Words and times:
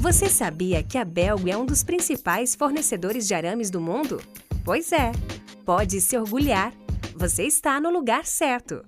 Você 0.00 0.28
sabia 0.28 0.80
que 0.80 0.96
a 0.96 1.04
Belgo 1.04 1.48
é 1.48 1.56
um 1.56 1.66
dos 1.66 1.82
principais 1.82 2.54
fornecedores 2.54 3.26
de 3.26 3.34
arames 3.34 3.68
do 3.68 3.80
mundo? 3.80 4.22
Pois 4.64 4.92
é, 4.92 5.10
pode 5.64 6.00
se 6.00 6.16
orgulhar. 6.16 6.72
Você 7.16 7.42
está 7.42 7.80
no 7.80 7.90
lugar 7.90 8.24
certo. 8.24 8.84